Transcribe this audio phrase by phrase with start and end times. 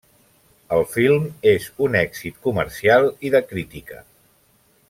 [0.77, 4.05] El film és un èxit comercial i de crítica.